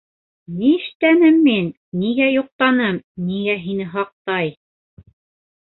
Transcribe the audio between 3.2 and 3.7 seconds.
нигә